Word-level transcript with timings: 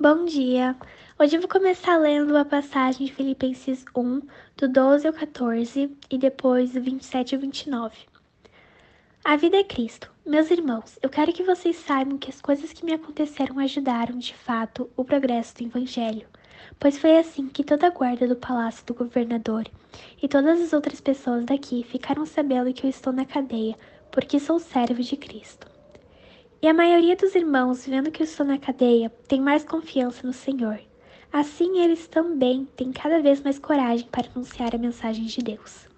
Bom 0.00 0.24
dia! 0.24 0.74
Hoje 1.16 1.36
eu 1.36 1.40
vou 1.40 1.48
começar 1.48 1.96
lendo 1.96 2.36
a 2.36 2.44
passagem 2.44 3.06
de 3.06 3.12
Filipenses 3.12 3.84
1, 3.94 4.22
do 4.56 4.68
12 4.68 5.06
ao 5.06 5.12
14 5.12 5.96
e 6.10 6.18
depois 6.18 6.72
do 6.72 6.80
27 6.80 7.36
ao 7.36 7.40
29. 7.40 7.96
A 9.24 9.36
vida 9.36 9.58
é 9.58 9.62
Cristo. 9.62 10.10
Meus 10.26 10.50
irmãos, 10.50 10.98
eu 11.02 11.08
quero 11.08 11.32
que 11.32 11.44
vocês 11.44 11.76
saibam 11.76 12.18
que 12.18 12.30
as 12.30 12.40
coisas 12.40 12.72
que 12.72 12.84
me 12.84 12.94
aconteceram 12.94 13.60
ajudaram, 13.60 14.18
de 14.18 14.34
fato, 14.34 14.90
o 14.96 15.04
progresso 15.04 15.54
do 15.56 15.64
Evangelho, 15.64 16.26
pois 16.80 16.98
foi 16.98 17.16
assim 17.18 17.46
que 17.48 17.62
toda 17.62 17.86
a 17.86 17.90
guarda 17.90 18.26
do 18.26 18.34
palácio 18.34 18.84
do 18.86 18.94
governador 18.94 19.68
e 20.20 20.26
todas 20.26 20.60
as 20.60 20.72
outras 20.72 21.00
pessoas 21.00 21.44
daqui 21.44 21.84
ficaram 21.84 22.26
sabendo 22.26 22.72
que 22.72 22.86
eu 22.86 22.90
estou 22.90 23.12
na 23.12 23.24
cadeia, 23.24 23.76
porque 24.10 24.40
sou 24.40 24.58
servo 24.58 25.00
de 25.00 25.16
Cristo. 25.16 25.71
E 26.64 26.68
a 26.68 26.72
maioria 26.72 27.16
dos 27.16 27.34
irmãos, 27.34 27.84
vendo 27.84 28.12
que 28.12 28.22
eu 28.22 28.24
estou 28.24 28.46
na 28.46 28.56
cadeia, 28.56 29.10
tem 29.26 29.40
mais 29.40 29.64
confiança 29.64 30.24
no 30.24 30.32
Senhor. 30.32 30.78
Assim, 31.32 31.80
eles 31.80 32.06
também 32.06 32.68
têm 32.76 32.92
cada 32.92 33.20
vez 33.20 33.42
mais 33.42 33.58
coragem 33.58 34.06
para 34.06 34.28
anunciar 34.28 34.72
a 34.72 34.78
mensagem 34.78 35.24
de 35.24 35.42
Deus. 35.42 35.88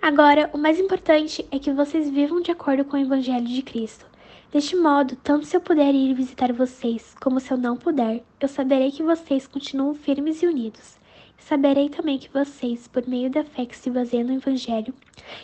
Agora, 0.00 0.48
o 0.54 0.56
mais 0.56 0.80
importante 0.80 1.46
é 1.50 1.58
que 1.58 1.70
vocês 1.70 2.08
vivam 2.08 2.40
de 2.40 2.50
acordo 2.50 2.82
com 2.86 2.96
o 2.96 3.00
Evangelho 3.00 3.46
de 3.46 3.60
Cristo. 3.60 4.06
Deste 4.50 4.74
modo, 4.74 5.14
tanto 5.16 5.44
se 5.44 5.54
eu 5.54 5.60
puder 5.60 5.94
ir 5.94 6.14
visitar 6.14 6.50
vocês, 6.50 7.14
como 7.20 7.38
se 7.38 7.52
eu 7.52 7.58
não 7.58 7.76
puder, 7.76 8.24
eu 8.40 8.48
saberei 8.48 8.90
que 8.90 9.02
vocês 9.02 9.46
continuam 9.46 9.92
firmes 9.92 10.42
e 10.42 10.46
unidos. 10.46 10.98
E 11.38 11.42
saberei 11.42 11.90
também 11.90 12.18
que 12.18 12.32
vocês, 12.32 12.88
por 12.88 13.06
meio 13.06 13.28
da 13.28 13.44
fé 13.44 13.66
que 13.66 13.76
se 13.76 13.90
baseia 13.90 14.24
no 14.24 14.32
Evangelho, 14.32 14.94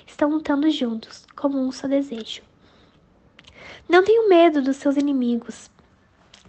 estão 0.07 0.31
lutando 0.31 0.71
juntos, 0.71 1.27
como 1.37 1.59
um 1.59 1.71
só 1.71 1.87
desejo. 1.87 2.41
Não 3.89 4.05
tenham 4.05 4.29
medo 4.29 4.63
dos 4.63 4.77
seus 4.77 4.97
inimigos. 4.97 5.71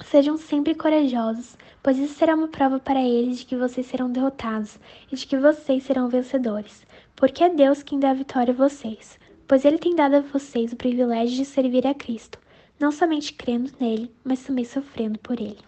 Sejam 0.06 0.38
sempre 0.38 0.76
corajosos, 0.76 1.58
pois 1.82 1.98
isso 1.98 2.14
será 2.14 2.36
uma 2.36 2.48
prova 2.48 2.80
para 2.80 3.02
eles 3.02 3.40
de 3.40 3.46
que 3.46 3.56
vocês 3.56 3.86
serão 3.86 4.12
derrotados 4.12 4.80
e 5.12 5.16
de 5.16 5.26
que 5.26 5.38
vocês 5.38 5.84
serão 5.84 6.08
vencedores, 6.08 6.86
porque 7.16 7.44
é 7.44 7.50
Deus 7.50 7.82
quem 7.82 8.00
dá 8.00 8.12
a 8.12 8.14
vitória 8.14 8.54
a 8.54 8.58
vocês, 8.58 9.18
pois 9.48 9.66
Ele 9.66 9.78
tem 9.78 9.96
dado 9.96 10.16
a 10.16 10.22
vocês 10.22 10.72
o 10.72 10.76
privilégio 10.76 11.38
de 11.38 11.46
servir 11.46 11.88
a 11.88 11.94
Cristo, 11.94 12.40
não 12.80 12.92
somente 12.92 13.34
crendo 13.34 13.72
nele, 13.80 14.12
mas 14.24 14.44
também 14.44 14.66
sofrendo 14.66 15.18
por 15.20 15.40
ele. 15.40 15.60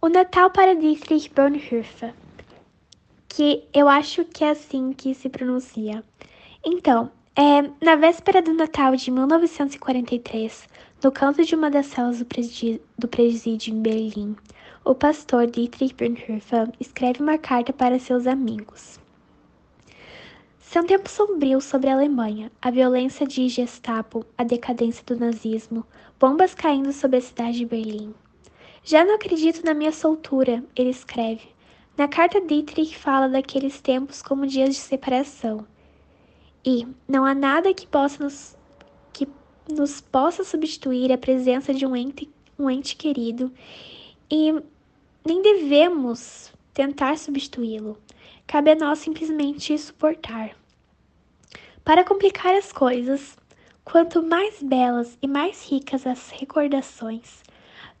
O 0.00 0.08
Natal 0.08 0.50
para 0.50 0.74
Dietrich 0.74 1.30
Bonhoeffer, 1.30 2.14
que 3.28 3.64
eu 3.74 3.88
acho 3.88 4.24
que 4.24 4.44
é 4.44 4.50
assim 4.50 4.92
que 4.92 5.14
se 5.14 5.28
pronuncia. 5.28 6.04
Então, 6.64 7.10
é, 7.38 7.70
na 7.84 7.96
véspera 7.96 8.40
do 8.40 8.54
Natal 8.54 8.96
de 8.96 9.10
1943, 9.10 10.66
no 11.04 11.12
canto 11.12 11.44
de 11.44 11.54
uma 11.54 11.70
das 11.70 11.84
celas 11.84 12.18
do 12.18 13.08
presídio, 13.08 13.74
em 13.74 13.82
Berlim, 13.82 14.34
o 14.82 14.94
pastor 14.94 15.46
Dietrich 15.46 15.94
Bonhoeffer 15.94 16.72
escreve 16.80 17.20
uma 17.20 17.36
carta 17.36 17.74
para 17.74 17.98
seus 17.98 18.26
amigos. 18.26 18.98
São 20.58 20.86
tempos 20.86 21.12
sombrios 21.12 21.64
sobre 21.64 21.90
a 21.90 21.92
Alemanha, 21.92 22.50
a 22.62 22.70
violência 22.70 23.26
de 23.26 23.46
Gestapo, 23.50 24.24
a 24.38 24.42
decadência 24.42 25.04
do 25.04 25.18
nazismo, 25.18 25.84
bombas 26.18 26.54
caindo 26.54 26.90
sobre 26.90 27.18
a 27.18 27.20
cidade 27.20 27.58
de 27.58 27.66
Berlim. 27.66 28.14
Já 28.82 29.04
não 29.04 29.14
acredito 29.14 29.62
na 29.62 29.74
minha 29.74 29.92
soltura, 29.92 30.64
ele 30.74 30.88
escreve. 30.88 31.48
Na 31.98 32.08
carta, 32.08 32.40
Dietrich 32.40 32.96
fala 32.96 33.28
daqueles 33.28 33.78
tempos 33.82 34.22
como 34.22 34.46
dias 34.46 34.70
de 34.70 34.80
separação 34.80 35.66
e 36.66 36.84
não 37.06 37.24
há 37.24 37.32
nada 37.32 37.72
que 37.72 37.86
possa 37.86 38.24
nos, 38.24 38.56
que 39.12 39.28
nos 39.70 40.00
possa 40.00 40.42
substituir 40.42 41.12
a 41.12 41.18
presença 41.18 41.72
de 41.72 41.86
um 41.86 41.94
ente, 41.94 42.28
um 42.58 42.68
ente 42.68 42.96
querido 42.96 43.52
e 44.28 44.52
nem 45.24 45.40
devemos 45.40 46.52
tentar 46.74 47.16
substituí-lo. 47.18 47.96
Cabe 48.48 48.72
a 48.72 48.74
nós 48.74 48.98
simplesmente 48.98 49.78
suportar. 49.78 50.56
Para 51.84 52.02
complicar 52.02 52.52
as 52.56 52.72
coisas, 52.72 53.36
quanto 53.84 54.20
mais 54.20 54.60
belas 54.60 55.16
e 55.22 55.28
mais 55.28 55.64
ricas 55.68 56.04
as 56.04 56.30
recordações, 56.30 57.44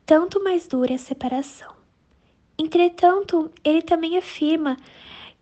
tanto 0.04 0.42
mais 0.42 0.66
dura 0.66 0.94
a 0.96 0.98
separação. 0.98 1.72
Entretanto, 2.58 3.50
ele 3.62 3.82
também 3.82 4.18
afirma 4.18 4.76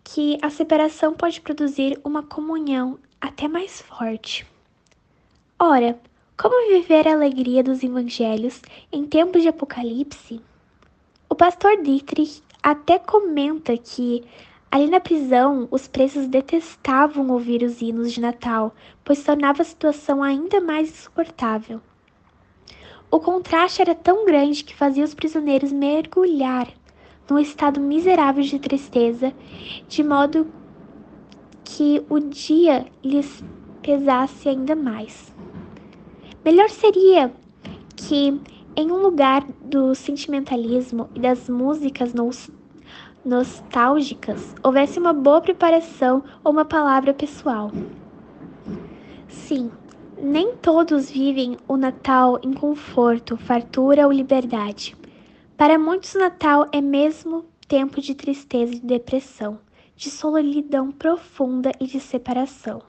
que 0.03 0.37
a 0.43 0.51
separação 0.51 1.13
pode 1.13 1.41
produzir 1.41 1.99
uma 2.03 2.21
comunhão 2.21 2.99
até 3.25 3.47
mais 3.47 3.81
forte. 3.81 4.45
Ora, 5.57 5.99
como 6.37 6.71
viver 6.71 7.07
a 7.07 7.13
alegria 7.13 7.63
dos 7.63 7.81
evangelhos 7.81 8.61
em 8.91 9.03
tempos 9.03 9.41
de 9.41 9.47
apocalipse? 9.47 10.39
O 11.27 11.33
pastor 11.33 11.81
Dietrich 11.81 12.43
até 12.61 12.99
comenta 12.99 13.75
que 13.77 14.23
ali 14.69 14.87
na 14.87 14.99
prisão 14.99 15.67
os 15.71 15.87
presos 15.87 16.27
detestavam 16.27 17.31
ouvir 17.31 17.63
os 17.63 17.81
hinos 17.81 18.13
de 18.13 18.21
Natal, 18.21 18.75
pois 19.03 19.23
tornava 19.23 19.63
a 19.63 19.65
situação 19.65 20.21
ainda 20.21 20.61
mais 20.61 20.89
insuportável. 20.89 21.81
O 23.09 23.19
contraste 23.19 23.81
era 23.81 23.95
tão 23.95 24.25
grande 24.25 24.63
que 24.63 24.75
fazia 24.75 25.03
os 25.03 25.15
prisioneiros 25.15 25.71
mergulhar 25.71 26.67
num 27.27 27.39
estado 27.39 27.79
miserável 27.79 28.43
de 28.43 28.59
tristeza, 28.59 29.33
de 29.87 30.03
modo 30.03 30.47
que 31.75 32.01
o 32.09 32.19
dia 32.21 32.85
lhes 33.03 33.43
pesasse 33.81 34.47
ainda 34.47 34.73
mais. 34.73 35.35
Melhor 36.43 36.69
seria 36.69 37.33
que, 37.97 38.39
em 38.77 38.91
um 38.91 39.01
lugar 39.01 39.45
do 39.61 39.93
sentimentalismo 39.93 41.09
e 41.13 41.19
das 41.19 41.49
músicas 41.49 42.13
nostálgicas, 43.25 44.55
houvesse 44.63 44.97
uma 44.99 45.11
boa 45.11 45.41
preparação 45.41 46.23
ou 46.45 46.53
uma 46.53 46.63
palavra 46.63 47.13
pessoal. 47.13 47.69
Sim, 49.27 49.69
nem 50.17 50.55
todos 50.55 51.11
vivem 51.11 51.57
o 51.67 51.75
Natal 51.75 52.39
em 52.41 52.53
conforto, 52.53 53.35
fartura 53.35 54.05
ou 54.05 54.13
liberdade. 54.13 54.95
Para 55.57 55.77
muitos, 55.77 56.13
Natal 56.13 56.69
é 56.71 56.79
mesmo 56.79 57.43
tempo 57.67 57.99
de 57.99 58.15
tristeza 58.15 58.75
e 58.75 58.79
depressão 58.79 59.64
de 59.95 60.09
solidão 60.09 60.91
profunda 60.91 61.71
e 61.79 61.87
de 61.87 61.99
separação. 61.99 62.81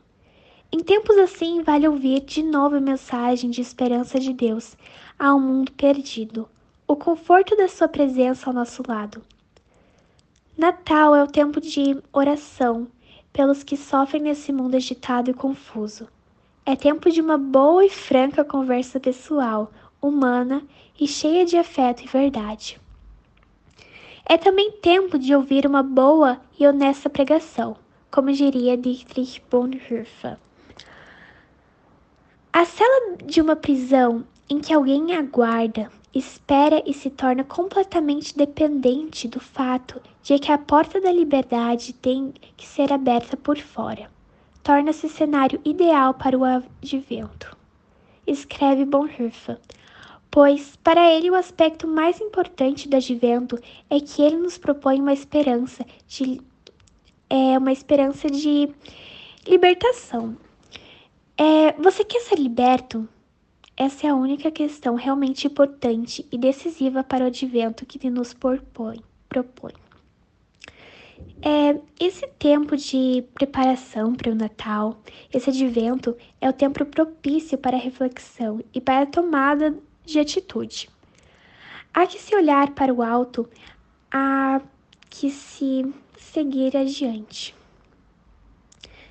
Em 0.73 0.81
tempos 0.81 1.17
assim, 1.19 1.63
vale 1.63 1.87
ouvir 1.87 2.21
de 2.21 2.43
novo 2.43 2.77
a 2.77 2.81
mensagem 2.81 3.51
de 3.51 3.61
esperança 3.61 4.19
de 4.19 4.33
Deus 4.33 4.77
ao 5.19 5.39
mundo 5.39 5.71
perdido, 5.73 6.49
o 6.87 6.97
conforto 6.97 7.57
da 7.57 7.69
Sua 7.69 7.89
presença 7.89 8.51
ao 8.51 8.55
nosso 8.55 8.83
lado. 8.87 9.23
Natal 10.59 11.15
é 11.15 11.23
o 11.23 11.29
tempo 11.29 11.61
de 11.61 11.97
oração 12.13 12.89
pelos 13.33 13.63
que 13.63 13.77
sofrem 13.77 14.23
nesse 14.23 14.53
mundo 14.53 14.75
agitado 14.75 15.31
e 15.31 15.35
confuso. 15.35 16.09
É 16.65 16.75
tempo 16.75 17.11
de 17.11 17.21
uma 17.21 17.39
boa 17.39 17.85
e 17.85 17.91
franca 17.91 18.45
conversa 18.45 18.99
pessoal, 18.99 19.71
humana 20.03 20.63
e 20.99 21.07
cheia 21.07 21.45
de 21.45 21.57
afeto 21.57 22.03
e 22.03 22.09
verdade. 22.09 22.81
É 24.29 24.37
também 24.37 24.73
tempo 24.73 25.21
de 25.21 25.33
ouvir 25.37 25.65
uma 25.67 25.85
boa 25.85 26.41
e 26.59 26.67
honesta 26.67 27.09
pregação, 27.09 27.77
como 28.11 28.33
diria 28.33 28.77
Dietrich 28.77 29.41
Bonhoeffer. 29.49 30.37
A 32.53 32.65
cela 32.65 33.19
de 33.25 33.41
uma 33.41 33.55
prisão 33.55 34.25
em 34.51 34.59
que 34.59 34.75
alguém 34.75 35.15
aguarda, 35.15 35.93
espera 36.13 36.83
e 36.85 36.93
se 36.93 37.09
torna 37.09 37.45
completamente 37.45 38.37
dependente 38.37 39.29
do 39.29 39.39
fato 39.39 40.03
de 40.25 40.41
que 40.41 40.51
a 40.51 40.59
porta 40.59 41.01
da 41.01 41.13
liberdade 41.13 41.93
tem 41.93 42.35
que 42.57 42.67
ser 42.67 42.93
aberta 42.93 43.37
por 43.37 43.59
fora. 43.59 44.11
Torna-se 44.61 45.09
cenário 45.09 45.61
ideal 45.65 46.15
para 46.15 46.37
o 46.37 46.43
advento. 46.43 47.57
Escreve 48.27 48.85
Bonhoeffer 48.85 49.61
pois 50.31 50.77
para 50.77 51.13
ele 51.13 51.31
o 51.31 51.35
aspecto 51.35 51.87
mais 51.87 52.21
importante 52.21 52.89
do 52.89 52.97
advento 52.97 53.59
é 53.89 54.01
que 54.01 54.23
ele 54.23 54.37
nos 54.37 54.59
propõe 54.59 55.01
uma 55.01 55.13
esperança 55.13 55.85
de 56.07 56.41
é 57.29 57.59
uma 57.59 57.73
esperança 57.73 58.31
de 58.31 58.69
libertação. 59.47 60.37
É, 61.37 61.73
você 61.73 62.05
quer 62.05 62.21
ser 62.21 62.39
liberto? 62.39 63.09
Essa 63.77 64.07
é 64.07 64.11
a 64.11 64.15
única 64.15 64.51
questão 64.51 64.95
realmente 64.95 65.47
importante 65.47 66.27
e 66.33 66.39
decisiva 66.39 67.05
para 67.05 67.25
o 67.25 67.27
advento 67.27 67.85
que 67.85 68.09
nos 68.09 68.33
propõe. 68.33 69.03
propõe. 69.29 69.73
É, 71.43 71.79
esse 72.01 72.27
tempo 72.39 72.77
de 72.77 73.25
preparação 73.35 74.15
para 74.15 74.31
o 74.31 74.35
Natal, 74.35 74.99
esse 75.33 75.51
advento, 75.51 76.17
é 76.41 76.49
o 76.49 76.53
tempo 76.53 76.85
propício 76.87 77.59
para 77.59 77.77
a 77.77 77.81
reflexão 77.81 78.63
e 78.73 78.81
para 78.81 79.03
a 79.03 79.07
tomada 79.07 79.77
de 80.07 80.19
atitude. 80.19 80.89
Há 81.93 82.07
que 82.07 82.19
se 82.19 82.35
olhar 82.35 82.71
para 82.71 82.95
o 82.95 83.03
alto, 83.03 83.49
há 84.11 84.61
que 85.11 85.31
se 85.31 85.93
seguir 86.19 86.77
adiante. 86.77 87.55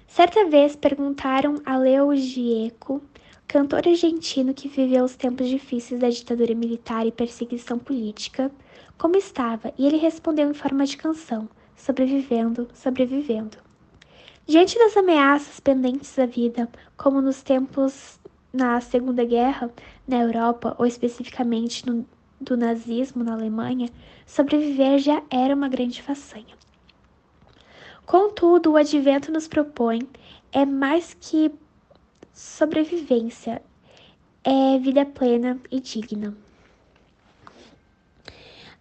Certa 0.08 0.46
vez 0.46 0.76
perguntaram 0.76 1.62
a 1.66 1.78
Leo 1.78 2.16
Gieco, 2.16 3.02
cantor 3.48 3.88
argentino 3.88 4.54
que 4.54 4.68
viveu 4.68 5.04
os 5.04 5.16
tempos 5.16 5.48
difíceis 5.48 6.00
da 6.00 6.10
ditadura 6.10 6.56
militar 6.56 7.06
e 7.06 7.12
perseguição 7.12 7.78
política, 7.78 8.52
como 8.98 9.18
estava, 9.18 9.74
e 9.78 9.86
ele 9.86 9.98
respondeu 9.98 10.50
em 10.50 10.54
forma 10.54 10.86
de 10.86 10.96
canção, 10.96 11.50
sobrevivendo, 11.76 12.68
sobrevivendo. 12.74 13.58
Diante 14.48 14.78
das 14.78 14.96
ameaças 14.96 15.60
pendentes 15.60 16.16
da 16.16 16.26
vida, 16.26 16.70
como 16.96 17.20
nos 17.20 17.42
tempos 17.42 18.20
na 18.56 18.80
Segunda 18.80 19.26
Guerra 19.26 19.70
na 20.08 20.22
Europa, 20.22 20.76
ou 20.80 20.86
especificamente 20.86 21.86
no, 21.86 22.06
do 22.40 22.56
nazismo 22.56 23.24
na 23.24 23.34
Alemanha, 23.34 23.90
sobreviver 24.26 25.00
já 25.00 25.22
era 25.30 25.54
uma 25.54 25.68
grande 25.68 26.02
façanha. 26.02 26.56
Contudo, 28.06 28.72
o 28.72 28.78
advento 28.78 29.32
nos 29.32 29.48
propõe 29.48 30.00
é 30.52 30.66
mais 30.66 31.16
que 31.20 31.52
sobrevivência, 32.32 33.62
é 34.44 34.78
vida 34.80 35.06
plena 35.06 35.60
e 35.72 35.80
digna. 35.80 36.36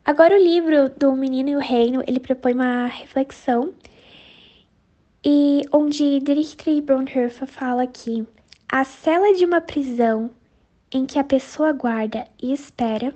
Agora 0.05 0.35
o 0.35 0.39
livro 0.39 0.91
do 0.91 1.13
Menino 1.15 1.49
e 1.49 1.57
o 1.57 1.61
Reino, 1.61 2.03
ele 2.07 2.21
propõe 2.21 2.53
uma 2.53 2.87
reflexão 2.87 3.73
e 5.25 5.63
onde 5.73 6.21
Dietrich 6.21 6.83
Bonhoeffer 6.83 7.49
fala 7.49 7.87
que 7.87 8.27
a 8.75 8.83
cela 8.83 9.33
de 9.33 9.45
uma 9.45 9.61
prisão 9.61 10.33
em 10.91 11.07
que 11.07 11.17
a 11.17 11.23
pessoa 11.23 11.73
guarda 11.73 12.27
e 12.43 12.53
espera 12.53 13.15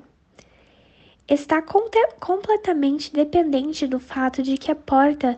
está 1.27 1.61
completamente 1.61 3.13
dependente 3.13 3.85
do 3.85 3.99
fato 3.99 4.41
de 4.41 4.57
que 4.57 4.71
a 4.71 4.77
porta 4.77 5.37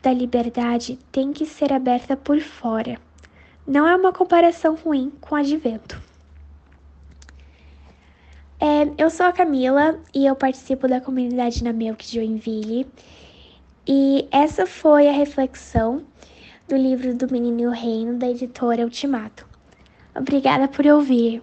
da 0.00 0.12
liberdade 0.12 0.96
tem 1.10 1.32
que 1.32 1.44
ser 1.44 1.72
aberta 1.72 2.16
por 2.16 2.38
fora. 2.38 3.00
Não 3.66 3.84
é 3.84 3.96
uma 3.96 4.12
comparação 4.12 4.76
ruim 4.76 5.12
com 5.20 5.34
o 5.34 5.38
advento. 5.38 6.00
É, 8.60 8.88
eu 8.96 9.10
sou 9.10 9.26
a 9.26 9.32
Camila 9.32 9.98
e 10.14 10.24
eu 10.24 10.36
participo 10.36 10.86
da 10.86 11.00
comunidade 11.00 11.64
na 11.64 11.72
Milk 11.72 12.06
de 12.06 12.14
Joinville. 12.14 12.86
E 13.84 14.28
essa 14.30 14.66
foi 14.66 15.08
a 15.08 15.12
reflexão 15.12 16.06
do 16.68 16.76
livro 16.76 17.12
do 17.12 17.28
Menino 17.28 17.60
e 17.62 17.66
o 17.66 17.70
Reino, 17.70 18.18
da 18.18 18.28
editora 18.28 18.84
Ultimato. 18.84 19.47
Obrigada 20.14 20.68
por 20.70 20.86
ouvir. 20.86 21.42